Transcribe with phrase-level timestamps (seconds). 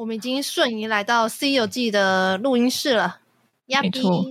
[0.00, 3.18] 我们已经瞬移来到《C 游记》的录音室了。
[3.82, 4.24] 没错，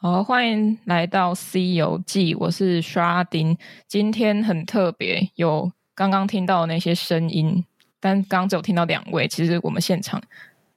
[0.00, 3.54] 好，欢迎来到《C 游记》，我是刷丁。
[3.86, 7.66] 今天很特别，有刚刚听到的那些声音，
[8.00, 9.28] 但刚刚只有听到两位。
[9.28, 10.22] 其实我们现场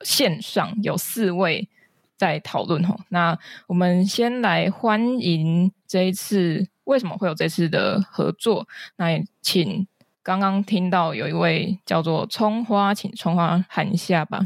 [0.01, 1.69] 线上有四位
[2.17, 2.99] 在讨论吼。
[3.07, 8.67] 那我们先来欢迎这一次为什么会有这次的合作？
[8.97, 9.87] 那也请。
[10.27, 14.45] 刚刚听到有一位叫做葱花，请葱花喊一下吧。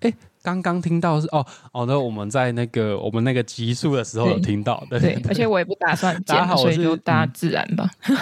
[0.00, 0.10] 哎，
[0.42, 7.90] 刚刚听到是哦哦，那我们在那个我们那个集数的时候有听到，对，而且我也不打算剪，所以就大家自然吧。
[8.08, 8.16] 嗯、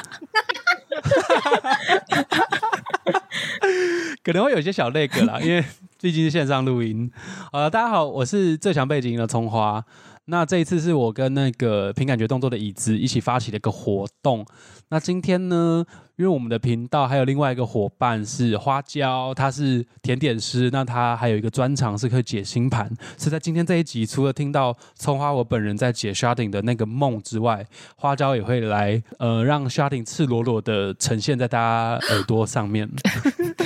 [4.25, 5.65] 可能会有些小那个啦，因为
[6.01, 7.09] 毕竟是线上录音。
[7.53, 9.85] 呃，大家好，我是最强背景音的葱花。
[10.27, 14.45] 那这一次是我跟那个凭感觉动作的椅子一起发起的一个活动。
[14.89, 15.85] 那今天呢，
[16.17, 22.89] 因为我们的频道还有另外一个伙伴是花椒，他是甜点师，那他还有一个专长是可以解星盘。
[23.19, 32.89] 是在今天这一集，除了听到葱花我本人在解 Sharding 的那个梦之外，花椒也会来呃让 Sharding 赤裸裸的呈现在大家耳朵上面。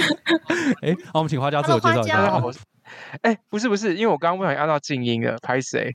[0.80, 2.42] 哎，好，我们请花椒自我介绍一下。
[3.20, 5.94] 哎、欸，不是不是，因为我刚刚不小心按到静音了，拍谁？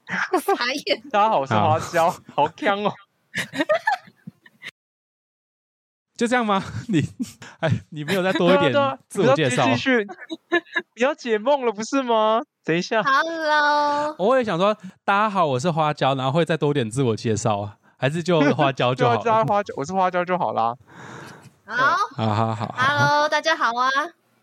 [1.11, 2.93] 大家好，我是花椒，好锵哦。
[6.15, 6.63] 就这样吗？
[6.89, 7.03] 你
[7.59, 8.73] 哎，你没有再多一点
[9.09, 9.65] 自我介绍？
[9.65, 10.07] 继续，
[10.95, 12.41] 你要解梦了不是吗？
[12.63, 19.17] 等一下，Hello，我也想说，大家好，我是花椒，然后会再多点自我介绍，还是就花椒就好？
[19.17, 20.75] 就叫花椒，我是花椒就好啦。
[21.65, 23.89] 好，好好好，Hello，大家好啊。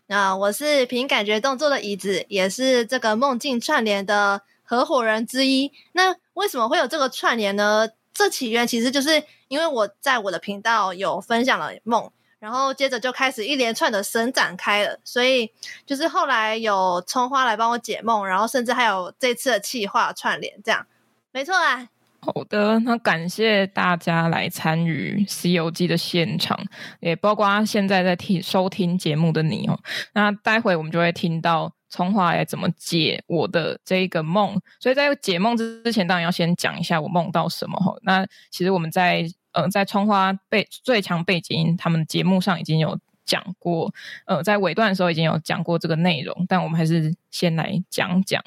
[0.09, 5.71] 啊，我是凭感觉动作的椅子，也是这个梦境串联的合伙人之一。
[5.93, 7.87] 那为什么会有这个串联呢？
[8.13, 14.99] 这起源其实就是因为我在我的频道有分享了梦，然后接着就开始一连串的神展开了。
[15.03, 15.51] 所以
[15.85, 20.85] 就是后来有葱花来帮我解梦，然后甚至还有这次的企划串联，这样
[21.31, 21.87] 没错啊。
[22.23, 26.59] 好的，那感谢大家来参与《C 游记》的现场，
[26.99, 29.79] 也包括现在在听收听节目的你哦。
[30.13, 34.59] 那待会我们就会听到葱花来怎么解我的这一个梦。
[34.79, 37.95] 所以在解梦之之前，当然要先讲一下我梦到什么哈。
[38.01, 43.93] 那其实我们在呃在葱花背最强背景音他们节目上已经有讲过，
[44.25, 48.43] 呃在尾段的时候已经有讲过这个内容，但我们还是先来讲讲。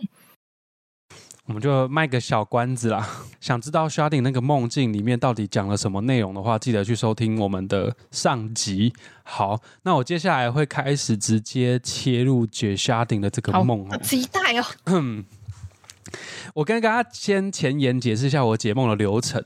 [1.47, 3.06] 我们就卖个小关子啦。
[3.41, 8.93] 想知道 Sharding 那个梦境里面到底讲了什么内容的话，记得去收听我们的上集。
[9.22, 13.88] 好，那我接下来会开始直接切入解 Sharding 的这个梦。
[13.91, 14.65] 好期待哦。
[16.55, 19.43] 我跟大家先前言解释一下我解梦的流程，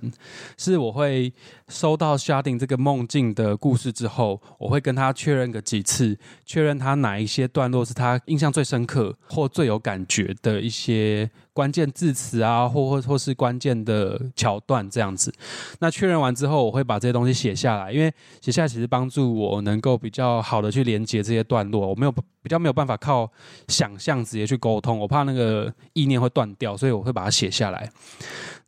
[0.58, 1.32] 是我会
[1.68, 15.32] 收到 Shading 这个梦境的故事之后，我会跟他确认个几次，确认他哪一些段落是他印象最深刻或最有感觉的一些关键字词啊，或或或是关键的桥段这样子。
[15.80, 21.88] 那确认完之后，我会把这些东西写下来，因为写下来其实帮助我能够比较好的去连接这些段落。
[21.88, 23.30] 我没有比较没有办法靠
[23.66, 27.90] 想象直接去沟通，我怕那个意念会断掉，所以我会把它写下来。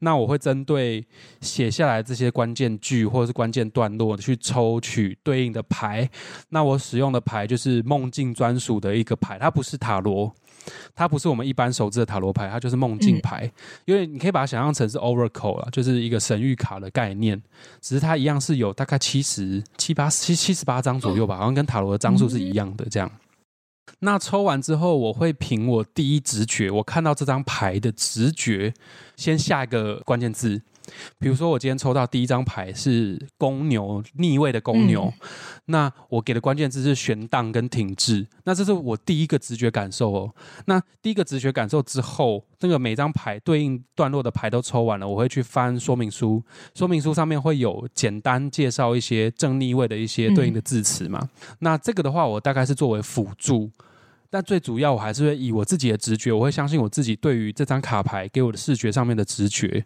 [0.02, 1.06] 那我会针对
[1.42, 6.08] 写下来这些关键或者是关键段落去抽取对应的牌。
[6.48, 10.32] 那我使用的牌就是梦境专属的一个牌，它不是塔罗，
[10.94, 13.46] 它不是我们一般熟知的塔罗牌，它就是梦境牌。
[13.46, 13.52] 嗯、
[13.86, 17.40] 因为你可以把它想象成是 Oracle 了，就是一个神谕卡的概念，
[17.80, 23.10] 只是它一样是有大概七十七八七七十八张左右吧，好像跟塔罗的张数是一样的这样。
[24.02, 28.72] 那抽完之后，我会凭我第一直觉，我看到这张牌的直觉，
[29.16, 30.62] 先下一个关键字。
[31.18, 35.28] 比如说，我今天抽到第一张牌是公牛，逆位的公牛，嗯、
[35.66, 38.26] 那我给的关键字是悬荡跟停滞。
[38.44, 40.34] 那这是我第一个直觉感受哦。
[40.66, 46.42] 那第一个直觉感受之后，那个每张牌对应段落的牌都抽完了，我会去翻说明书，
[46.74, 51.20] 说明书上面会有简单介绍一些正逆位的一些对应的字词嘛。
[51.22, 53.70] 嗯、那这个的话，我大概是作为辅助。
[54.32, 59.82] 但最主要，我还是会以我自己的直觉，我会相信我自己对于这张卡牌给我的视觉上面的直觉，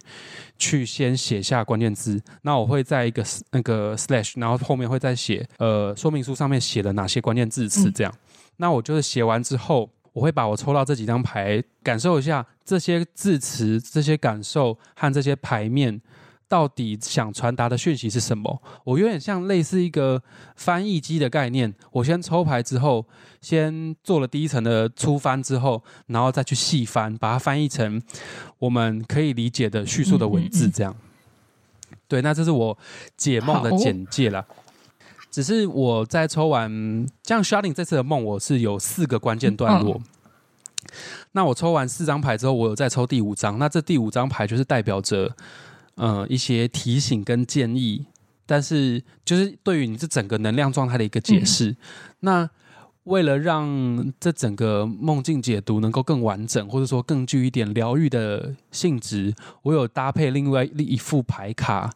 [0.59, 2.21] 去先写下关键字。
[2.43, 8.13] 那我会在一个那个 slash，然后后面会再写呃说明书上面写了哪些关键字词这样。
[8.13, 8.19] 嗯、
[8.57, 15.99] 那我就是写完之后，我会把我抽到这几张牌感受一下这些字词、这些感受和这些牌面。
[16.47, 18.61] 到底想传达的讯息是什么？
[18.83, 20.21] 我有点像类似一个
[20.55, 21.73] 翻译机的概念。
[21.91, 23.05] 我先抽牌之后，
[23.41, 28.01] 先做了第一层的初翻之后，然后再去细翻，把它翻译成
[28.59, 30.69] 我们可以理解的叙述的文字。
[30.69, 32.77] 这样，嗯嗯嗯对，那这是我
[33.17, 34.45] 解梦的简介了。
[35.31, 39.95] 只是我在抽完像 Sharding 这次的梦，我是有四个关键段落。
[39.95, 40.03] 嗯
[41.31, 43.57] 那我抽完四张牌之后，我有再抽第五张。
[43.57, 45.35] 那这第五张牌就是代表着，
[45.95, 48.05] 呃，一些提醒跟建议，
[48.45, 51.71] 但是就是对于你这整个能量状态的一个解释。
[51.71, 51.77] 嗯。
[52.21, 52.49] 那
[53.03, 61.93] 为了让这整个梦境解读能够更完整，或者说更具一点疗愈的性质，我有搭配另外一副牌卡，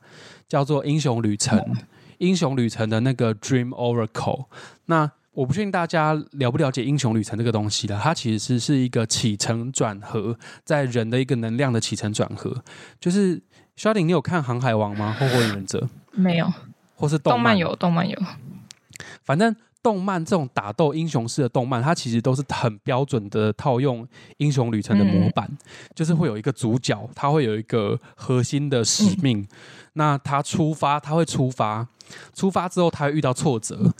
[0.48, 1.57] 叫做英雄旅程。
[1.57, 1.78] 嗯。
[2.19, 4.45] 英雄旅程的那个 Dream Oracle。
[4.88, 12.62] 那我不确定大家了不了解英雄旅程这个东西了，它其实是是一个起承转合，在人的一个能量的起承转合。
[13.00, 13.42] 就是
[13.80, 15.16] 萧鼎，你有看《航海王》吗？
[15.31, 15.80] 《火影忍者》
[16.12, 16.52] 没有，
[16.96, 18.20] 或是动漫，动漫有，动漫有。
[19.24, 24.06] 反正动漫这种打斗英雄式的动漫，它其实都是很标准的套用
[24.36, 25.58] 英雄旅程的模板，嗯、
[25.96, 29.48] 就是会有一个主角，他会有一个核心的使命，嗯、
[29.94, 31.88] 那他出发，他会出发，
[32.34, 33.94] 出发之后他会遇到挫折。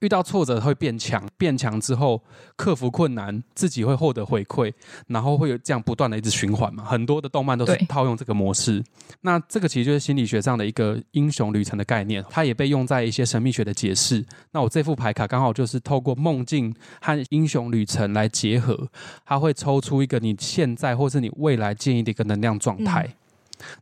[0.00, 2.22] 遇到挫折会变强，变强之后
[2.56, 4.72] 克服困难，自己会获得回馈，
[5.08, 6.84] 然后会有这样不断的一直循环嘛。
[6.84, 8.82] 很多的动漫都是套用这个模式。
[9.22, 14.24] 那这个其实就是心理学上的一个英雄旅程的概念，它也被用在一些神秘学的解释。
[14.52, 18.88] 那我这副牌卡刚好就是透过梦境和英雄旅程来结合，
[19.24, 23.06] 它会抽出一个你现在或是你未来建议的一个能量状态。
[23.08, 23.14] 嗯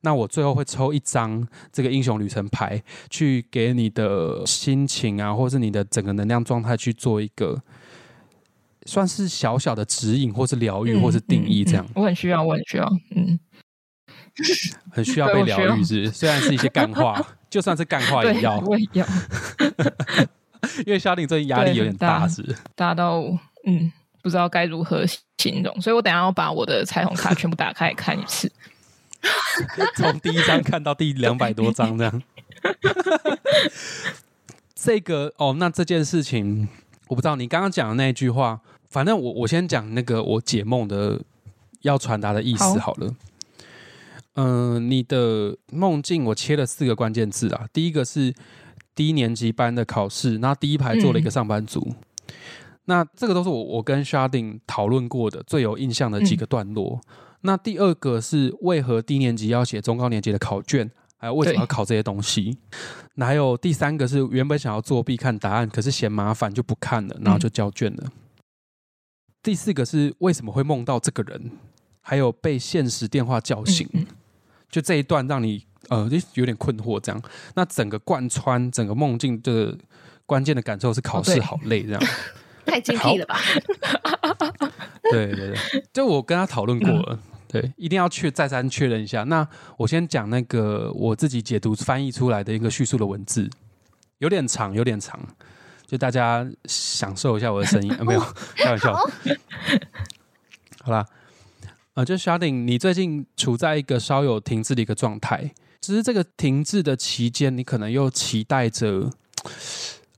[0.03, 7.63] 那我最后会抽一张这个英雄旅程牌，去给你的心情啊，或是你的整个能量状态去做一个
[8.87, 11.87] 算是小小的指引，或是疗愈，或是定义这样。
[11.95, 13.39] 我很需要，我很需要，嗯，
[14.93, 19.07] 很需要被疗愈，是虽然是一些干话，就算是干话也要，我也要，
[20.87, 22.43] 因为夏令最近压力有点大，是
[22.75, 23.23] 大到
[23.67, 23.91] 嗯，
[24.23, 25.05] 不知道该如何
[25.39, 28.51] 形容，所以我等下要把我的彩虹卡全部打开看一次。
[29.97, 32.23] 从第一张看到第两百多张这样，
[34.75, 36.69] 这个哦，那这件事情
[37.09, 41.23] 我不知道你刚刚讲的那一句话，反正我我先讲那个我解梦的
[41.83, 42.93] 要传达的意思好。
[42.95, 43.15] 了。
[44.37, 48.35] 嗯、呃，你的梦境我切了四个关键字啊，第一个是
[48.95, 51.95] 低年级班的考试，那第一排坐了一个上班族，嗯、
[52.87, 57.01] 那这个都是我我跟 Sharding 讨论过的最有印象的几个段落。
[57.05, 57.09] 嗯
[57.47, 62.57] 那第二个是为何低年级要写中高年级的考卷，还有为什么要考这些东西？
[63.17, 68.05] 那还有第三个是原本想要作弊看答案，可是嫌麻烦就不看了，然后就交卷了。
[68.07, 68.13] 嗯、
[69.43, 71.51] 第四个是为什么会梦到这个人，
[72.01, 74.07] 还有被现实电话叫醒，嗯嗯
[74.71, 76.99] 就这一段让你呃就有点困惑。
[76.99, 77.23] 这样，
[77.55, 79.77] 那整个贯穿整个梦境的
[80.25, 82.07] 关键的感受是考试好累，这样、哦、
[82.65, 83.39] 太精辟了吧？
[85.13, 87.21] 对对对，就我跟他讨论过了。
[87.55, 89.23] 嗯对，一定要确再三确认一下。
[89.25, 89.47] 那
[89.77, 93.49] 我先讲那个我自己解读翻译出来的一个叙述的文字，
[94.19, 95.21] 有点长，有点长，
[95.87, 97.93] 就大家享受一下我的声音。
[97.95, 98.21] 啊、没有
[98.57, 98.93] 开玩笑。
[100.83, 101.07] 好啦，
[101.95, 109.11] 呃，就 Sharding，你最近处在一个稍有停滞的一个状态，只是这个停滞的期间，你可能又期待着，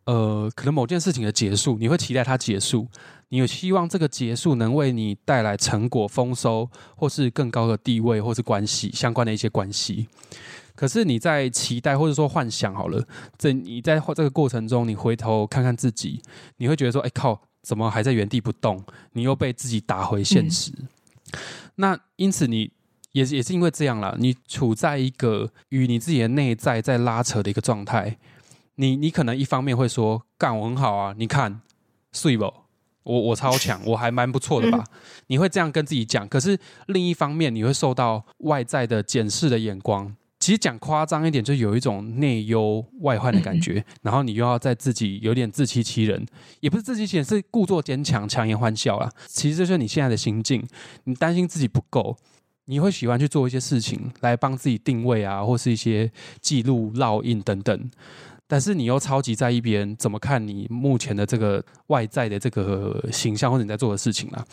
[0.06, 2.88] 呃，可能某件事情的结束，你会期待它结束。
[3.28, 10.06] 你有希望这个结束能为你带来成果丰收，或是更高的地位，或是关系相关的一些关系。
[10.76, 13.04] 可是你在期待或者说幻想好了，
[13.36, 16.22] 这你在这个过程中，你回头看看自己，
[16.58, 18.84] 你会觉得说：“哎靠，怎么还在原地不动？”
[19.14, 20.70] 你又被自己打回现实。
[20.76, 20.88] 嗯、
[21.74, 22.70] 那因此你
[23.10, 28.16] 也也是因为这样啦，你处在一个与你自己的内在在拉扯的一个状态。
[28.76, 31.60] 你你可能一方面会说：“干，我很好啊，你看，
[32.12, 32.52] 睡不？”
[33.06, 34.84] 我我超强，我还蛮不错的吧？
[35.28, 40.12] 你会这样跟自己讲，可是另一方面，你会受到外在的检视的眼光。
[40.40, 43.84] 其实讲夸张一点，就有一种内忧外患的感觉。
[44.02, 46.26] 然后你又要在自己有点自欺欺人，
[46.58, 49.08] 也不是自欺欺人，是故作坚强、强颜欢笑啦。
[49.28, 50.66] 其实这就是你现在的心境，
[51.04, 52.16] 你担心自己不够，
[52.64, 57.90] 你会喜欢去做一些事情来帮自己定位啊，或是一些记录、烙印等等。
[58.48, 64.44] 但是你又超级在意别人怎么看你目前的这个外在的这个形象或者你在做的事情啦，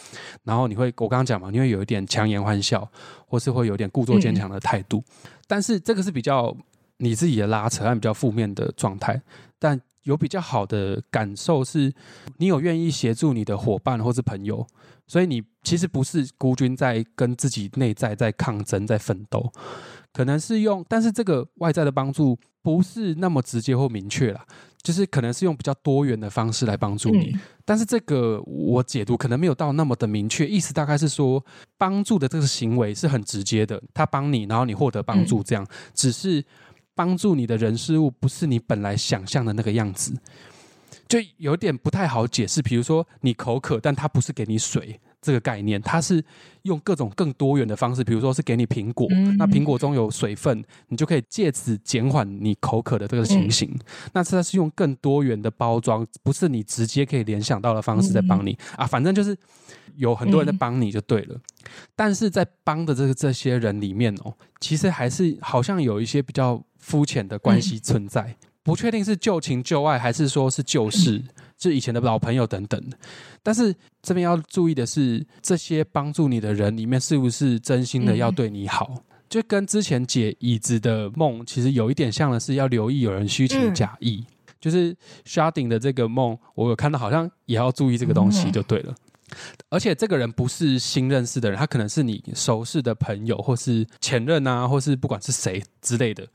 [0.43, 2.89] 然后你会我刚刚讲嘛，你会有一点强颜欢笑，
[3.27, 5.03] 或是会有点故作坚强的态度。
[5.47, 6.55] 但是这个是比较
[6.97, 9.21] 你自己的拉扯，和比较负面的状态。
[9.59, 11.93] 但有比较好的感受是，
[12.37, 14.65] 你有愿意协助你的伙伴或是朋友，
[15.07, 19.51] 所以你其实不是孤军在跟自己内在在抗争，在奋斗。
[20.13, 24.45] 可能是用，但是这个外在的帮助不是那么直接或明确啦，
[24.83, 27.31] 就是可能是用比较多元的方式来帮助你。
[27.31, 31.43] 嗯、但是这个我解读可能没有到那么的明确，意思大概是说，
[31.77, 35.63] 帮助的这个行为是很直接的，他帮你，然后你获得帮助，这样。
[35.63, 36.45] 嗯、只是
[36.93, 40.13] 帮助你的人事物不是你本来想象的那个样子，
[41.07, 42.61] 就有点不太好解释。
[42.61, 44.99] 比如说你口渴，但他不是给你水。
[45.23, 46.23] 这个概念，它是
[46.63, 53.69] 用各种更多元的方式，比如说是给你苹果，嗯、那苹果中有水分，你就可以借此减缓你口渴的这个情形。
[53.73, 53.79] 嗯、
[54.13, 58.85] 那它是用更多元的包装，不是你直接可以联想到的方式在帮你、嗯、啊。
[58.85, 59.35] 反正就是
[59.95, 61.35] 有很多人在帮你就对了。
[61.35, 61.41] 嗯、
[61.95, 71.17] 但是在帮的这个这些人里面哦，其实还是好像有一些比较肤浅的关系存在，嗯、不确定是旧情旧爱还是说是旧事。
[71.17, 71.29] 嗯
[71.63, 72.83] 是以前的老朋友等等，
[73.41, 78.91] 但是这边要注意的是，这些帮助你的人里面是不是真心的要对你好？
[78.97, 84.25] 嗯、就跟之前解椅子的梦其实有一点像的是，要留意有人虚情假意。
[84.27, 84.93] 嗯、就是
[85.25, 88.91] Sharding 的这个梦，我有看到，好像也要注意这个东西就对了。
[88.91, 89.37] 嗯、
[89.69, 96.27] 而且这个人不是新认识的人，他可能是你熟识的朋友，或是前任啊，或是不管是谁之类的。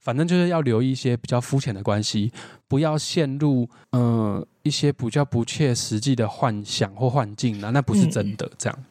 [0.00, 2.32] 反正就是要留意一些比较肤浅的关系，
[2.66, 8.48] 不要陷入呃一些比较不切实际的幻想或幻境，那那不是真的。
[8.56, 8.84] 这样，嗯、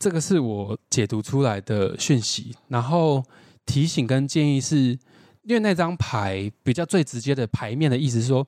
[0.00, 2.54] 这个是我解读出来的讯息。
[2.68, 3.24] 然后
[3.64, 4.98] 提醒跟建议是，
[5.44, 8.46] 因为那张牌比较最直接的牌面的意思是说，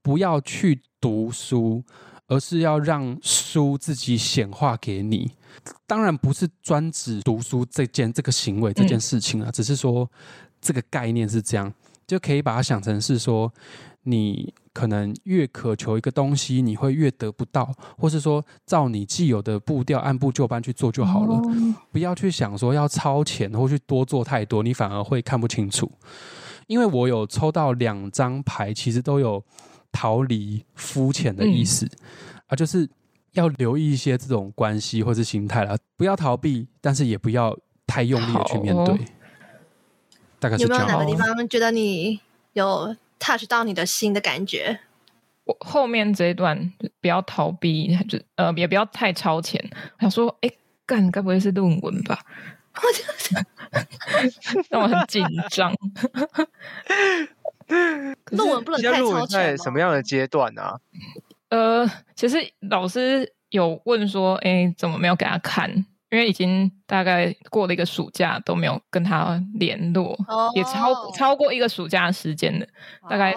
[0.00, 1.82] 不要去读书，
[2.28, 5.32] 而是要让书自己显化给你。
[5.86, 10.08] 当然不是专指读书这件这个行为这件事情啊，嗯、只是说。
[10.60, 11.72] 这个概念是这样，
[12.06, 13.52] 就可以把它想成是说，
[14.02, 25.90] 你可能越渴求一个东西，你会越得不到，或是说照你既有的步调按部就班去做就好了，哦、不要去想说要超前或去多做太多，你反而会看不清楚。
[26.66, 29.44] 因为我有抽到两张牌，其实都有
[29.90, 31.98] 逃离肤浅的意思、嗯、
[32.46, 32.88] 啊，就是
[33.32, 38.96] 要留意一些这种关系或是心态了，不要逃避，但是也不要太用力的去面对。
[40.58, 42.20] 有没有哪个地方觉得你
[42.54, 44.80] 有 touch 到你的心的感觉？
[45.44, 49.62] 我后面这一段不要逃避，就呃也不要太超前。
[49.98, 50.50] 我想说，哎，
[50.86, 52.24] 干，该不会是论文吧？
[52.76, 53.34] 我就是
[54.70, 55.74] 让我很紧张。
[58.30, 59.28] 论文不能太超前。
[59.28, 60.78] 在什么样的阶段呢、啊？
[61.48, 65.84] 呃，其实老师有问说，哎，怎么没有给他看？
[66.10, 70.56] 因为已经大概过了一个暑假都没有跟他联络，oh.
[70.56, 72.66] 也超超过一个暑假的时间了
[73.02, 73.10] ，oh.
[73.12, 73.32] 大概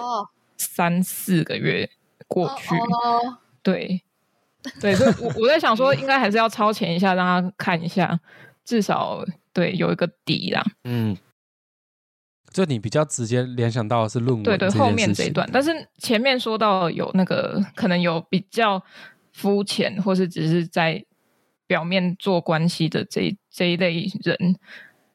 [0.57, 1.87] 三四个月
[2.27, 2.75] 过去。
[2.75, 3.33] Oh.
[3.61, 4.01] 对，
[4.81, 8.19] 对，所以我我在想说，应该还是要超前一下，让他看一下，
[8.65, 10.65] 至少对有一个底啦。
[10.85, 11.15] 嗯，
[12.51, 18.83] 就你比较直接联想到的是论文，对对，后面这一段，但是前面说到有那个可能有比较
[19.31, 21.05] 肤浅，或是只是在。
[21.67, 24.55] 表面做关系的这一这一类人，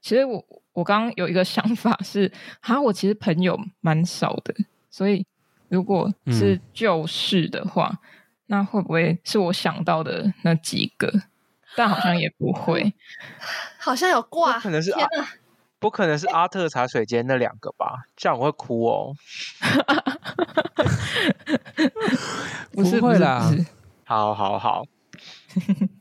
[0.01, 4.55] 其实我我刚刚有一个想法是，哈，我其实朋友蛮少的，
[4.91, 5.27] 所以
[5.69, 7.99] 如果是旧事的话，嗯、
[8.47, 11.13] 那会不会是我想到的那几个？
[11.77, 12.95] 但好像也不会，
[13.79, 15.07] 好像有挂，可能是阿，
[15.79, 18.05] 不可能是阿特茶水间那两个吧？
[18.17, 19.15] 这样我会哭哦。
[22.73, 23.51] 不是不会啦，
[24.05, 24.85] 好好好。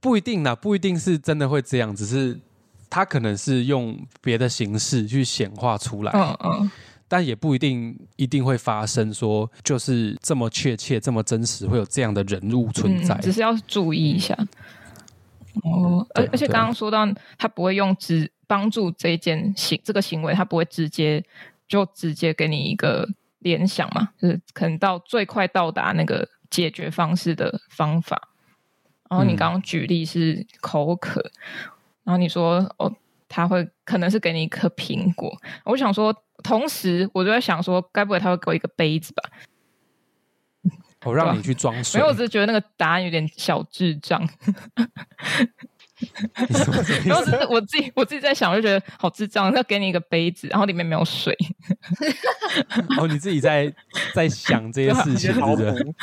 [0.00, 2.38] 不一定啦，不一定是真的会这样，只是
[2.88, 6.70] 他可能是用别的形式去显化出来，嗯嗯，
[7.06, 14.34] 但也不一定一定会发生，说就是这么确切、这么真实会有这样的人物存在，嗯、只是要注意一下。
[15.64, 17.06] 哦，而而且刚刚说到
[17.36, 21.22] 他不会用直帮助这一件行这个行为，他不会直接
[21.68, 23.06] 就直接给你一个
[23.40, 28.28] 联想嘛，就是可能到最快到达那个解决方式的方法。
[29.08, 31.32] 然后你刚刚举例是口渴，嗯、
[32.04, 32.94] 然后你说哦，
[33.28, 35.36] 他会可能是给你一颗苹果。
[35.64, 36.14] 我想说，
[36.44, 39.22] 同时我就在想说，该不会他会给我一个杯子吧？
[41.04, 41.98] 我、哦、让你去装水。
[41.98, 44.22] 没有，我只是觉得那个答案有点小智障。
[47.04, 49.52] 然后只是我自己我自己在想，我就觉得好智障。
[49.54, 51.36] 要给你一个杯子，然后里面没有水。
[52.98, 53.72] 哦，你自己在
[54.14, 55.94] 在想这些事情，是不是？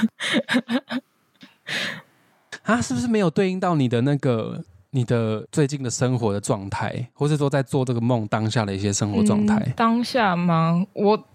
[2.64, 9.56] 啊，是不是没有对应到你的那个你的最近的生活的状态，或是说在做这个梦当下的一些生活状态？
[9.66, 10.86] 嗯，当下吗？
[10.94, 11.28] 我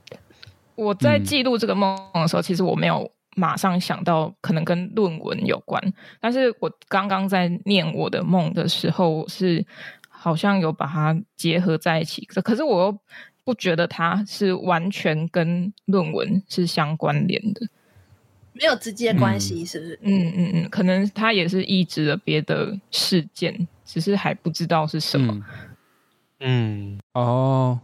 [0.75, 5.83] 我在记录这个梦的时候，嗯，其实我没有马上想到可能跟论文有关，
[6.21, 9.65] 但是我刚刚在念我的梦的时候，我是
[10.09, 12.99] 好像有把它结合在一起，可是我又
[13.45, 17.67] 不觉得它是完全跟论文是相关联的。
[18.55, 19.99] 没有直接关系，是不是？
[20.03, 25.43] 嗯嗯嗯，可能它也是抑制了别的事件，只是还不知道是什么。
[26.41, 27.81] 嗯，哦，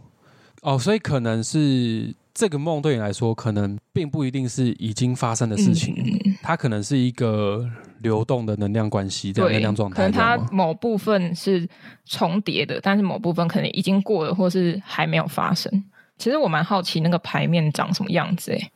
[0.60, 7.68] 哦，所以可能是这个梦对你来说，可能并不一定是已经发生的事情，嗯、它可能是一个
[7.98, 9.96] 流动的能量关系的能量状态。
[9.96, 11.68] 可能它某部分是
[12.04, 15.82] 重叠的，但是某部分可能已经过了，或是还没有发生。
[16.16, 18.70] 其实我蛮好奇那个牌面长什么样子诶。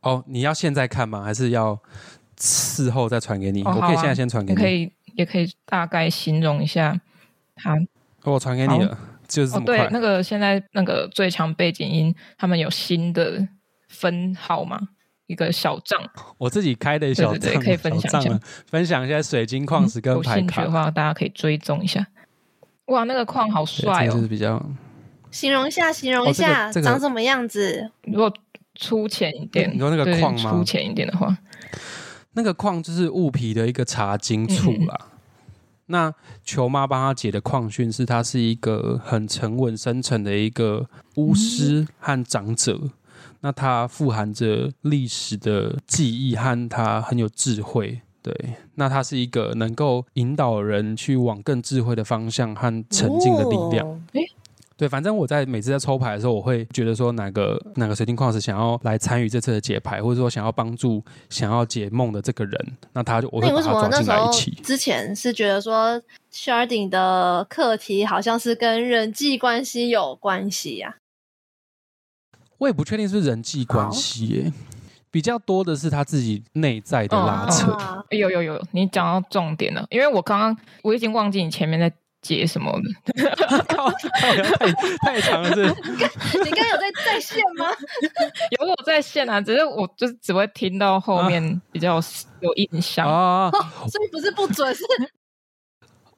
[0.00, 1.22] 哦，你要现在看吗？
[1.22, 1.80] 还是要
[2.40, 3.62] 事后再传给你？
[3.62, 4.60] 哦、我可以现在先传给你。
[4.60, 7.00] 可以，也可以大概形容一下
[7.54, 7.78] 它。
[8.24, 8.98] 我传给你了，
[9.28, 9.78] 就是这么快。
[9.78, 13.46] 哦，对，那个现在那个最强背景音，他们有新的
[13.88, 14.80] 分号吗？
[15.26, 15.98] 一个小账，
[16.36, 18.40] 我自己开的小账，对对对，可以分享一下。
[18.66, 22.06] 分享一下水晶矿石跟牌卡，嗯、有兴趣的话，大家可以追踪一下。
[22.88, 24.12] 哇，那个矿好帅哦！
[24.12, 24.62] 就是比较
[25.30, 27.90] 形容一下，形容一下，哦这个这个、长什么样子？
[28.02, 28.30] 如果
[28.74, 30.50] 粗浅一点，你说那个矿吗？
[30.50, 31.34] 粗浅一点的话，
[32.34, 34.98] 那个矿就是雾皮的一个茶晶簇啦。
[35.00, 35.08] 嗯
[35.86, 36.12] 那
[36.44, 42.78] 球妈帮他解的矿训是，他是一个很沉稳、深沉的一个巫师和长者。
[42.82, 42.90] 嗯、
[43.40, 48.00] 那他富含着历史的记忆，和他很有智慧。
[48.22, 48.34] 对，
[48.76, 53.86] 那他是一个能够引导人去往更智慧的方向和沉静的力量。
[53.86, 54.00] 哦
[54.76, 61.00] 对，反正我在每次在抽牌的时候，我会觉得说哪个哪个水晶矿石想要来参与这次的解牌，或者说想要帮助
[61.30, 64.50] 想要解梦的这个人，那他就我会把他抓进来一起。
[64.64, 66.02] 之前是觉得说
[66.32, 70.96] Sharding 的课题好像是跟人际关系有关系呀、
[72.32, 74.52] 啊，我也不确定是是人际关系耶，
[75.08, 77.70] 比较多的是他自己内在的拉扯。
[77.70, 81.92] 哦哦、有有有，你讲到重点了，因为我刚刚我已经忘记你前面在。
[82.24, 83.22] 接什么的？
[84.18, 84.34] 太
[84.98, 86.38] 太长了是，是？
[86.42, 87.66] 你刚有在在线吗？
[88.58, 92.00] 有我在线啊，只是我就是只会听到后面比较
[92.40, 94.82] 有印象啊，所以不是不准是。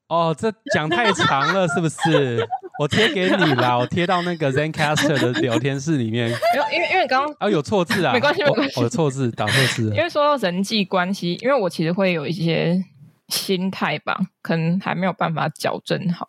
[0.09, 2.47] 哦，这讲太长了是不是？
[2.79, 6.29] 我贴给你啦， 我贴到那个 ZenCaster 的聊天室里面。
[6.29, 9.91] 因为因为因为刚刚啊有错字啊，没关系没关系，我错字打错字。
[9.97, 12.81] 因为说到人际关系，因为我其实会有一些。
[13.29, 16.29] 心态吧，可能还没有办法矫正好，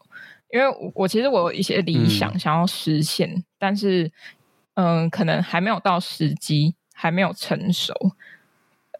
[0.51, 4.11] 因为我，我其实我有一些理想想要实现，嗯、但是
[4.73, 7.93] 嗯、呃，可能还没有到时机，还没有成熟，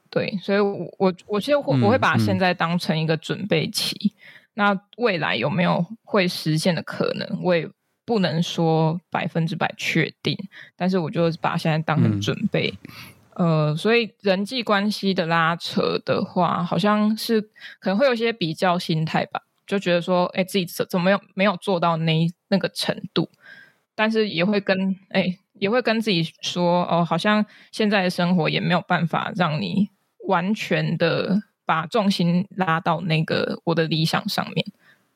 [0.10, 4.14] 对，所以我我我其实会我会把现在当成一个准备期，嗯嗯、
[4.54, 7.68] 那未来有没有会实现的可能，我也
[8.06, 10.38] 不能说百分之百确定，
[10.76, 12.74] 但是我就把现在当成准备。
[12.84, 12.92] 嗯
[13.38, 17.40] 呃，所以人际关系的拉扯的话，好像是
[17.80, 23.30] 可能会有一些比较心态吧，就觉得说，哎，自己怎怎么没有没有做到那那个程度，
[23.94, 29.90] 但是也会跟哎也会跟自己说，哦，好像现在的生活也没有办法让你
[30.26, 34.66] 完全的把重心拉到那个我的理想上面，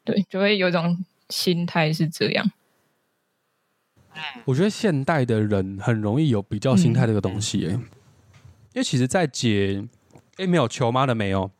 [0.03, 2.51] 对，就会有一种心态是这样。
[4.45, 7.79] 我觉得现代的人很容易有比较心态这个东西，哎。
[8.73, 9.84] 因为其实，在解，
[10.38, 11.51] 哎，没有球妈的没有，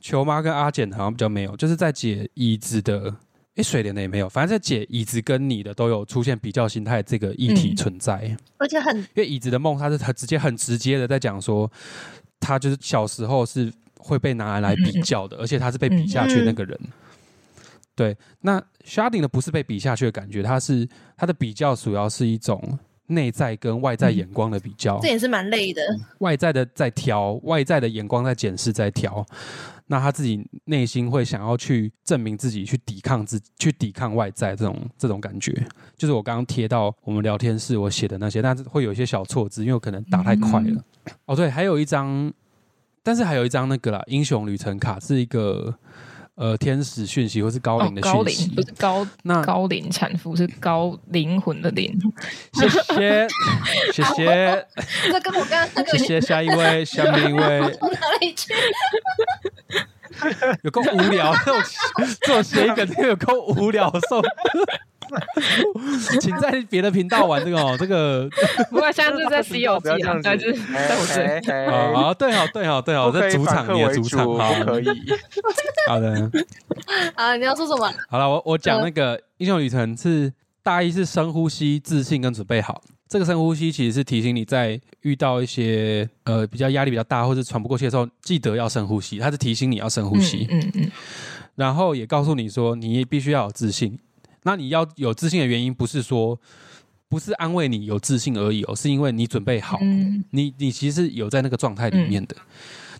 [0.00, 3.16] 球妈跟阿简好像比较没有，就是在解椅子的，
[3.56, 11.68] 哎，水莲的也没有，反正在解椅子跟你的都有出现比较心态这个议题存在，嗯、而且很，因为椅子的梦，他是很直接、很直接的在讲说，
[12.38, 16.78] 他就是小时候是会被拿来比较的，嗯、而且他是被比下去的那个人。
[16.84, 16.92] 嗯、
[17.96, 22.78] 对，那 Sharding 的不是被比下去的感觉，他是他的比较主要是一种。
[23.14, 25.80] 内在跟外在眼光的比较，这也是蛮累的。
[26.18, 29.24] 外在的在挑，外在的眼光在检视，在挑。
[29.86, 35.52] 那他自己内心会想要去证明自己，去抵抗自己，去抵抗外在这种这种感觉。
[35.96, 40.70] 就是我刚刚贴到我们聊天室我写的那些，但是会有一些小错字，因为我可能打太快了。
[40.70, 42.32] 嗯嗯哦，对，还有一张，
[43.02, 45.74] 但是还有一张那个啦，英雄旅程卡是一个。
[46.34, 51.94] 呃，天使讯息或是高龄的讯息，哦、不是高那高龄产妇是高灵魂的灵。
[52.54, 53.28] 谢谢，
[53.92, 54.66] 谢谢。
[55.10, 55.98] 这跟我刚刚那个。
[55.98, 57.60] 谢谢下一位，下面一位。
[57.60, 58.54] 哪里去？
[60.62, 61.62] 有够无聊， 这种
[62.20, 64.22] 这种谐音梗有够无聊，受。
[66.20, 68.28] 请在别的频道玩这个哦， 这个。
[68.70, 71.50] 不过现在是在西游记啊，但是在我这里。
[71.70, 74.86] 啊，对好，对好，对好，在主场，你的主场，好，可以。
[75.88, 76.30] 好的。
[77.14, 77.92] 啊，你要说什么？
[78.08, 82.82] 好了，我我讲那个英雄旅程是大一是深呼吸、自信跟准备好。
[83.08, 89.18] 这个深呼吸其实是提醒你在遇到一些呃比较压力比较大或者喘不过气的时候，记得要深呼吸。
[89.18, 90.90] 它是提醒你要深呼吸，嗯嗯，嗯。
[91.54, 93.98] 然后也告诉你说，你必须要有自信。
[94.42, 96.38] 那你要有自信的原因，不是说
[97.08, 102.34] 不是安慰你有自信而已哦，是因为你准备好，嗯、你你其实有在那个状态里面的。
[102.38, 102.44] 嗯、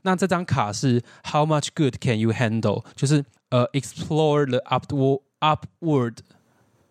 [0.02, 2.84] 那这张卡是 How much good can you handle？
[2.94, 6.16] 就是呃、uh, explore the upward upward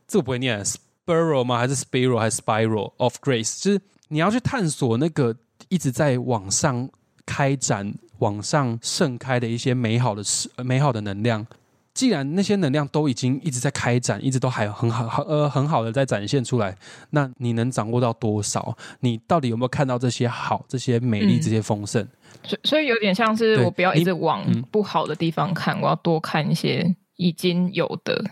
[0.07, 1.57] 这个不会念 spiral 吗？
[1.57, 3.63] 还是 spiral 还是 spiral of grace？
[3.63, 5.35] 就是你要去探索那个
[5.69, 6.89] 一直在往上
[7.25, 11.45] 开展、往上盛开的一些美好的事、美好的能量。
[11.93, 16.77] 既然那些能量都已经一直在开展，一直都还很好，呃，很好的在展现出来，
[17.09, 18.77] 那你能掌握到多少？
[19.01, 22.01] 你到底有没有看到这些好、这些美丽、这些丰盛？
[22.43, 28.23] 所、嗯、所以有点像是我不要一直往不好的地方看，我要多看一些已经有的。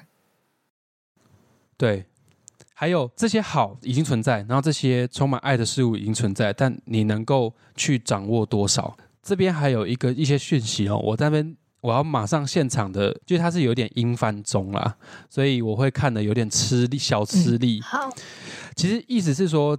[1.78, 2.06] 对，
[2.74, 8.96] 还有这些好已经存在，然后这些充满爱的事物已经存在，但你能够去掌握多少？
[9.22, 11.58] 这边还有一个一些讯息哦，我在那边。
[11.82, 14.96] 我要马上现场的，就它是有点英翻中啦，
[15.30, 17.80] 所以我会看的有点吃力，小吃力。
[17.82, 18.10] 好，
[18.76, 19.78] 其实意思是说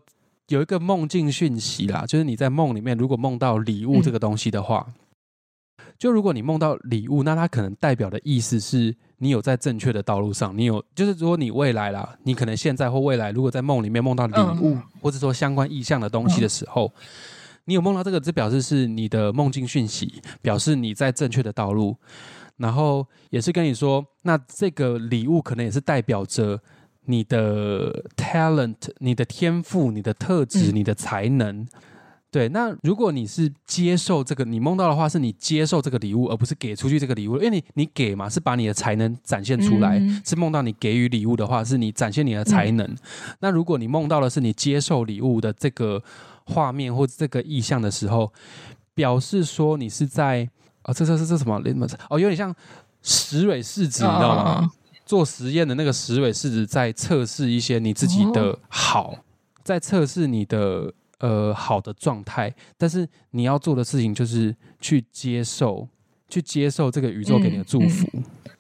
[0.49, 4.87] 有一个梦境讯息啦，就是你在梦里面如果梦到礼物这个东西的话，
[5.99, 16.91] 就如果你梦到礼物，那它可能代表的意思是你有在正确的道路上，你有就是如果你未来啦，你可能现在或未来如果在梦里面梦到礼物，或者说相关意向的东西的时候。
[17.67, 21.97] 你有梦到这个，这表示是你的梦境讯息，表示你在正确的道路。
[22.57, 26.61] 然后也是跟你说，那这个礼物可能也是代表着
[27.07, 31.61] 你的 talent、你的天赋、你的特质、你的才能。
[31.61, 31.69] 嗯、
[32.31, 37.37] 对，那如果你是接受这个，你梦到的话，是你接受这个礼物，而不是给出去这个礼物。
[37.37, 39.99] 因为你你给嘛，是把你的才能展现出来。
[39.99, 42.87] 嗯、是梦到你给予礼物的话，是你展现你的才能。
[42.87, 42.97] 嗯、
[43.41, 46.03] 那如果你梦到的是你接受礼物的这个。
[46.45, 48.33] 画面或者这个意象的时候，
[48.95, 50.49] 表示说你是在
[50.83, 51.61] 啊、哦，这这这这什么？
[52.09, 52.55] 哦，有点像
[53.03, 54.61] 石蕊试纸，你知道吗？
[54.61, 54.71] 哦、
[55.05, 59.15] 做实验的那个石蕊试纸在测试一些你自己的好，
[59.63, 62.55] 在测试你的呃好的状态。
[62.79, 65.87] 但是你要做的事情就是去接受，
[66.29, 68.09] 去接受这个宇宙给你的祝福。
[68.15, 68.51] 嗯嗯、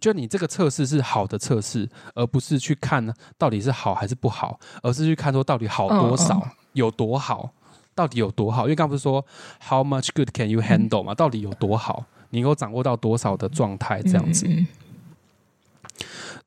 [0.00, 6.38] 就你这个测试是好的测试，而不是去看到底是好还是不好，而是去看说到底好多少。
[6.38, 6.48] 哦
[6.78, 7.52] 有多好？
[7.94, 8.62] 到底有多好？
[8.62, 9.24] 因为刚刚不是说
[9.60, 11.14] How much good can you handle 嘛？
[11.14, 12.04] 到底有多好？
[12.30, 14.00] 你能够掌握到多少的状态？
[14.02, 14.46] 这样子，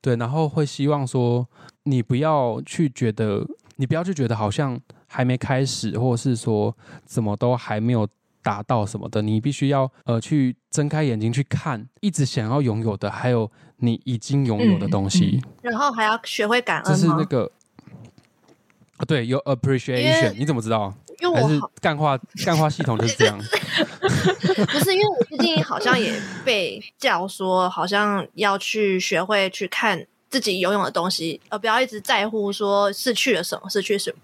[0.00, 0.16] 对。
[0.16, 1.46] 然后会希望说，
[1.82, 8.08] 你不要去觉得，你不要去觉得好像还没开始，或者是说怎么都还没有
[8.42, 9.20] 达到什么的。
[9.20, 15.42] 你必须要呃去睁开眼睛去看，一直想要拥有的，还有你已经拥有的东西。
[15.60, 16.94] 然后还要学会感恩。
[16.94, 17.52] 这是那个。
[19.06, 20.92] 对，有 appreciation，你怎么知道？
[21.20, 23.38] 因为我还是干化干化系统就是这样。
[24.66, 26.12] 不是因为我最近好像也
[26.44, 34.16] 被教说，好像要去学会去看自己拥有的东西，而不要一直在乎说失去了什么，失去什么。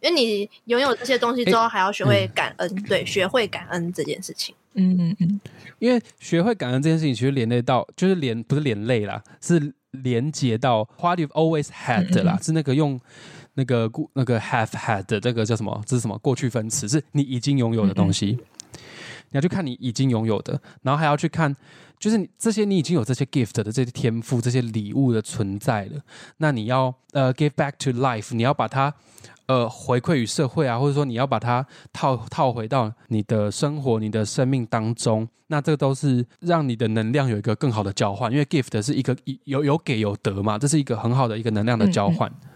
[0.00, 2.68] 因为你拥有这些东西之后，还要学会感恩。
[2.70, 4.54] 嗯、对，学会感恩这件事情。
[4.74, 5.40] 嗯嗯嗯。
[5.78, 13.00] 因为学会感恩这件事情，其实连累到，就是连不是连累啦，是连接到 what you've always had 啦，嗯嗯是那个用。
[13.54, 15.82] 那个故那个 have had 的这个叫什么？
[15.86, 16.88] 这是什么过去分词？
[16.88, 18.38] 是你已经拥有的东西。
[19.30, 21.56] 你要去看你已经拥有的，然后还要去看，
[21.98, 26.02] 就是你这些你已经有这些 gift 的这些天赋、这些礼物的存在了。
[26.36, 28.92] 那你要呃 give back to life，你要把它
[29.46, 35.26] 呃回馈于社会啊，或者说你要把它套套回到你的生活、你的生命当中。
[35.46, 42.30] 那这都是让你的能量有一个更好的交换，因为 gift 是一个有有给有得嘛，这是一个很好的一个能量的交换。
[42.30, 42.48] 嗯嗯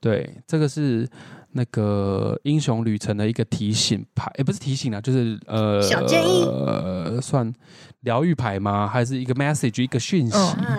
[0.00, 1.08] 对，这个是
[1.52, 7.52] 那个英雄旅程的一个提醒牌，也不是提醒啊，就是呃，小建议，呃，算
[8.00, 8.86] 疗愈牌吗？
[8.86, 10.36] 还是一个 message，一个讯息？
[10.36, 10.78] 嗯、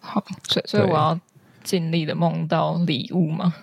[0.00, 1.20] 好，所以所以我要
[1.62, 3.54] 尽力的梦到礼物吗？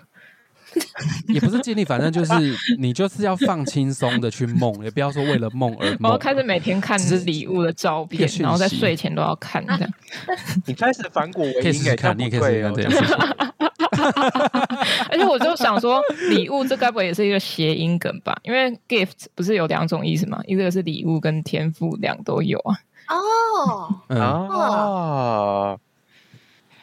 [1.28, 2.32] 也不是尽力，反正就是
[2.78, 6.10] 你就是要放轻松的去梦，也不要说为了梦而梦。
[6.10, 9.90] 我要开始每天看礼物的照片，然后在睡前都要看这样。
[10.66, 12.98] 你开始反骨，可以试试看，你也可以试试看这样子。
[15.10, 18.36] 而且我就想说，礼物这该不会也是一个谐音梗吧？
[18.42, 20.40] 因为 gift 不是有两种意思吗？
[20.46, 22.76] 一个是礼物跟天赋，两都有啊。
[23.08, 25.80] 哦，嗯、哦，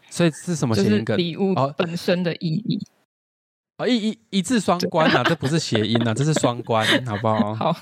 [0.09, 1.17] 所以是什么谐音梗？
[1.17, 2.79] 礼物本身的意义。
[3.77, 7.55] 哦，一一一字双关啊，这不是谐音啊， 这是双关，好不好？
[7.55, 7.75] 好。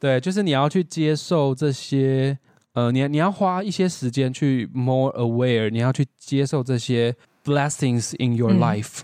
[0.00, 2.36] 对，就是你要去接受这些，
[2.72, 7.14] 呃，你你要花一些时间去 more aware，你要去接受这些。
[7.44, 9.00] Blessings in your life，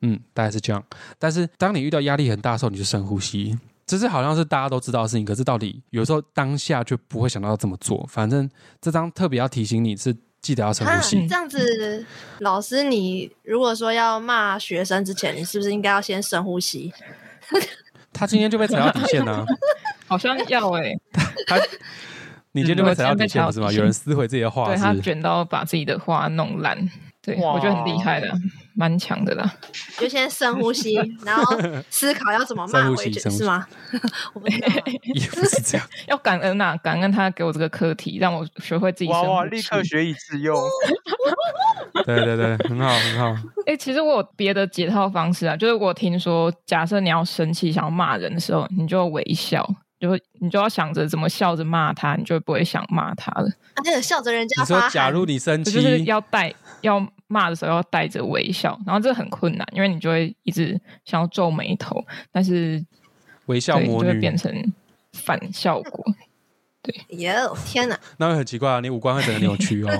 [0.00, 0.84] 嗯，嗯，大概是这样。
[1.18, 3.58] 但是当你遇到压力很大的时候，你就深呼吸。
[3.86, 8.04] 这是好像是大家都知道的事情，可是到底有时候当下就不会想到要这么做。
[8.10, 8.48] 反正
[8.80, 11.18] 这张特别要提醒你是记得要深呼吸。
[11.18, 12.06] 啊、这样子，
[12.40, 16.92] 老师，你如果说要骂学生之前，你是不是应该要先深呼吸？
[18.10, 19.46] 他今天就被踩到底线了、啊，
[20.08, 21.00] 好像要哎、欸。
[21.46, 21.56] 他
[22.52, 23.70] 你今天就会踩到底线是吗？
[23.70, 26.88] 有人撕毁自己的画，对他卷到把自己的画弄烂。
[27.24, 28.30] 对，我觉得很厉害的，
[28.74, 29.50] 蛮强的啦。
[29.98, 31.58] 就先深呼吸， 然后
[31.88, 33.66] 思考要怎么骂回去，是吗？
[34.34, 34.68] 我不知道，
[35.14, 35.86] 也不是这样。
[36.06, 39.10] 要感恩呐，感恩他给我这个课题，让我学会自己。
[39.10, 40.56] 哇哇，立刻学以致用。
[42.04, 43.30] 对对对，很好很好。
[43.66, 49.66] 哎、欸，其实我有别的解套方式啊，就是我听说，假设你要生气、想要骂人的时候，你就微笑，
[50.04, 53.48] 就你就要想着怎么笑着骂他，你就不会想骂他了。
[53.74, 54.62] 啊，那个笑着人家。
[54.62, 57.06] 你说，假如你生气，就是要带要。
[57.26, 62.84] 骂的时候要带着微笑，然后这很困难，因为你就会一直想要皱眉头，但是
[63.46, 64.52] 微笑魔女就会变成
[65.14, 66.04] 反效果。
[66.82, 69.90] 对，哟天哪，那会很奇怪啊，你五官会整个扭曲哦。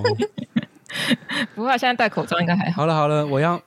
[1.56, 2.82] 不过现在戴口罩应该还好。
[2.82, 3.60] 好了好了，我要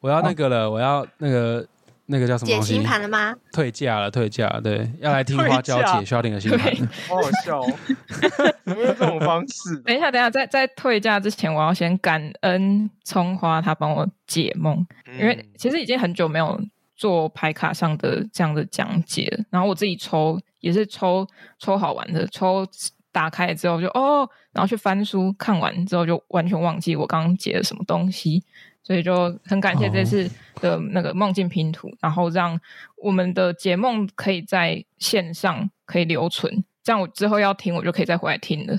[0.00, 1.66] 我要那个了，哦、我要那个。
[2.10, 2.68] 那个叫什么东西？
[2.72, 3.34] 解星盘了吗？
[3.52, 4.60] 退价了，退价了。
[4.60, 6.74] 对，要来听花椒 解萧鼎的星盘。
[7.06, 7.72] 好好笑哦，
[8.64, 9.76] 有没有这种方式？
[9.84, 14.84] 等一下，等一下，在在退价之前，我要先感恩葱花，他帮我解梦。
[15.06, 16.58] 嗯、因为其实已经很久没有
[16.96, 19.44] 做牌卡上的这样的讲解了。
[19.50, 21.26] 然后我自己抽也是抽
[21.58, 22.66] 抽好玩的，抽
[23.12, 28.42] 打开之后就哦，然后去翻书看完之后就完全忘记我刚刚解了什么东西。
[28.80, 30.26] 所以就很感谢这次
[30.62, 32.58] 的那个梦境拼图，哦、然后让
[32.96, 38.78] 我们的解梦可以在线上可以留存，这样我之后要听我就可以再回来听了。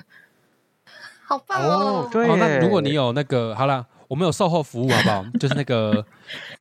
[1.24, 1.70] 好棒哦！
[1.70, 5.26] 哦对哦，那如果你有那个好了，我们有售后服务好不好？
[5.40, 6.04] 就是那个，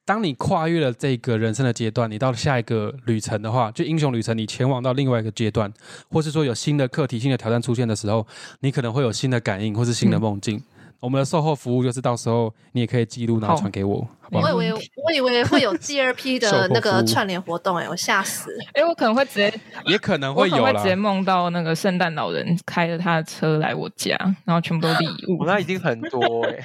[0.05, 5.73] 当你跨越了这个人生的阶段，你到了下一个旅程的话，就英雄旅程，你前往到另外一个阶段，
[6.11, 8.27] 或是说有新的课题、新的挑战出现的时候，
[8.61, 10.59] 你可能会有新的感应或是新的梦境。
[10.59, 10.63] 嗯
[11.01, 14.01] 我们的售后服务就是到时候你也可以记录，然后传给我。
[14.33, 14.73] 好好我以为
[15.05, 18.65] 我以为会有第二批的那个串联活动，哎，我吓死了！
[18.75, 25.45] 哎，我可能会直接， 也可能会有啦，会直接梦到那个圣诞老人开着他的车来我家，然后全部都礼物。
[25.47, 26.59] 那已经很多 哎，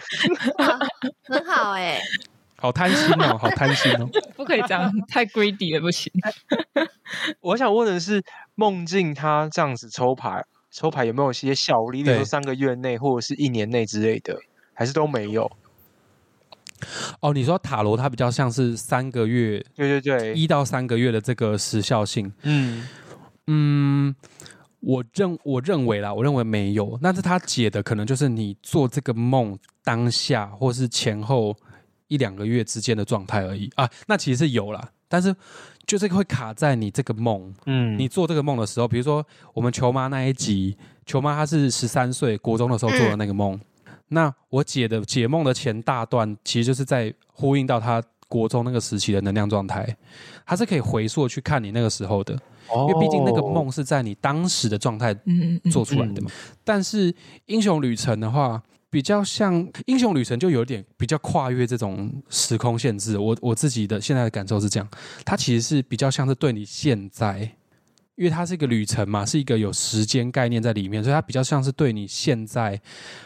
[1.25, 2.01] 很好哎，
[2.57, 6.11] 好贪心哦，好贪心哦，不可以这样，太 greedy 了不行。
[7.39, 8.21] 我想问的是，
[8.55, 10.43] 梦境他这样子抽牌。
[10.73, 12.01] 抽牌有没有一些效力？
[12.03, 14.36] 比如说三个月内或者是一年内之类的，
[14.73, 15.49] 还是都没有？
[17.19, 22.33] 哦，你说塔罗它比较像是三个月，对对对，一到三个月的这个时效性。
[22.41, 22.88] 嗯
[23.45, 24.15] 嗯，
[24.79, 26.99] 我认我认为啦，我认为没有。
[27.03, 31.55] 但是他解的可能就是你做这个梦当下或是前后
[32.07, 33.88] 一两个月之间的状态而已啊。
[34.07, 35.36] 那其实是有啦，但是。
[35.85, 43.53] 就这个会卡在你这个梦，嗯，你做这个梦的时候，比如说我们球妈那一集，球妈她是十三岁国中的时候做的那个梦，
[43.85, 49.95] 嗯、那我解的解梦的前大段，其实就是在呼应到她国中那个时期的能量状态，
[50.45, 52.33] 它是可以回溯去看你那个时候的，
[52.69, 55.13] 哦、因为毕竟那个梦是在你当时的状态
[55.71, 56.29] 做出来的嘛。
[56.29, 57.13] 嗯嗯嗯、但是
[57.47, 58.61] 英雄旅程的话。
[58.93, 63.17] 比较像英雄旅程，就有点比较跨越这种时空限制。
[63.17, 64.88] 我我自己的现在的感受是这样，
[65.25, 67.39] 它其实是比较像是对你现在，
[68.13, 72.79] 因为它是一个旅程嘛，是一个有时间概念在里面，所以它比较像是对你现在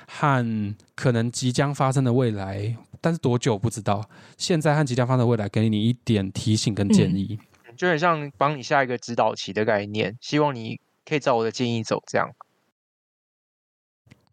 [0.07, 4.09] 和可能即将发生的未来，但是多久不知道。
[4.37, 7.37] 现在和即将发生的未来，给你一点提醒跟建议，
[7.75, 12.29] 就很像帮你下一个指导棋的概念，希望你可以照我的建议走，这样。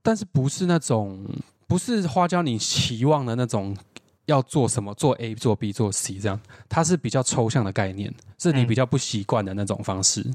[0.05, 1.27] 但是不是那种，
[1.67, 3.75] 不是花椒你期望的那种
[4.27, 6.39] 要做什么，做 A 做 B 做 C 这样，
[6.69, 10.21] 它是比较抽象的概念，是你比较不习惯的那种方式。
[10.21, 10.35] 嗯、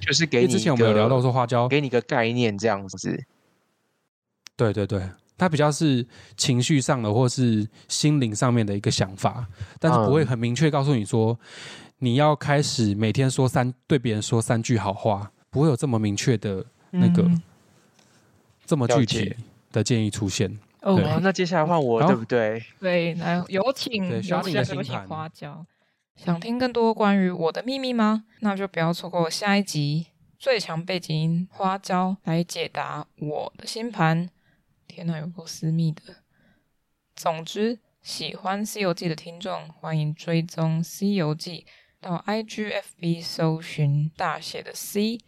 [0.00, 3.22] 就是给你之前我们有聊到说花椒给你个概念这样子。
[4.56, 5.06] 对对对，
[5.36, 6.06] 它比较是
[6.38, 9.46] 情绪上的或是心灵上面的一个想法，
[9.78, 11.38] 但是不会很明确告诉你说
[11.98, 17.22] 你要开始每天说三对别人说三句好话，不会有这么明确的那个。
[17.24, 17.42] 嗯
[18.66, 19.34] 这么具体
[19.72, 22.62] 的建议出现哦，那接下来换我，对不对？
[22.80, 25.64] 对，来有请，对，需要你的星盘花椒。
[26.16, 28.24] 想听更多关于我的秘密吗？
[28.40, 30.06] 那就不要错过下一集
[30.38, 34.30] 最强背景音花椒来解答我的星盘。
[34.86, 36.02] 天哪，有够私密的。
[37.14, 41.66] 总之，喜欢《西游记》的听众，欢迎追踪《西游记》
[42.00, 45.18] 到 IGFB 搜寻大写的 C。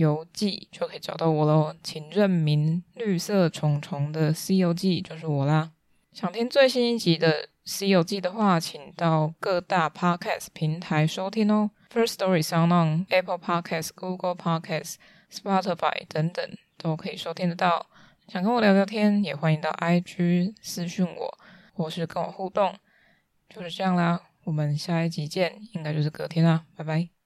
[0.00, 5.72] 游记就可以找到我喽，请认明绿色虫虫的《C 游记》就是我啦。
[6.12, 14.94] 想听最新一集的《C 游记》的话，请到各大 Podcast 平台收听哦，First Story、SoundOn、Apple Podcast、Google Podcast、
[15.30, 16.44] Spotify 等等
[16.76, 17.86] 都可以收听得到。
[18.26, 21.38] 想跟我聊聊天，也欢迎到 IG 私讯我，
[21.74, 22.74] 或是跟我互动。
[23.48, 27.19] 就是这样啦，我们下一集见，应该就是隔天啦，拜拜。